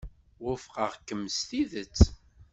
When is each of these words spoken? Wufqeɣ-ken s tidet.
Wufqeɣ-ken 0.43 1.21
s 1.35 1.37
tidet. 1.47 1.99